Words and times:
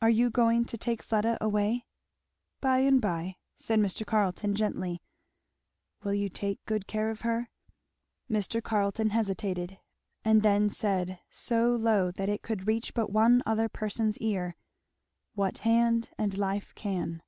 "Are 0.00 0.08
you 0.08 0.30
going 0.30 0.64
to 0.64 0.78
take 0.78 1.02
Fleda 1.02 1.36
away?" 1.38 1.84
"By 2.62 2.78
and 2.78 3.02
by," 3.02 3.36
said 3.54 3.80
Mr. 3.80 4.06
Carleton 4.06 4.54
gently. 4.54 5.02
"Will 6.02 6.14
you 6.14 6.30
take 6.30 6.64
good 6.64 6.86
care 6.86 7.10
of 7.10 7.20
her?" 7.20 7.50
Mr. 8.30 8.62
Carleton 8.62 9.10
hesitated, 9.10 9.78
and 10.24 10.40
then 10.42 10.70
said, 10.70 11.18
so 11.28 11.76
low 11.76 12.10
that 12.12 12.30
it 12.30 12.40
could 12.40 12.66
reach 12.66 12.94
but 12.94 13.12
one 13.12 13.42
other 13.44 13.68
person's 13.68 14.16
ear, 14.20 14.56
"What 15.34 15.58
hand 15.58 16.12
and 16.16 16.38
life 16.38 16.74
can." 16.74 17.22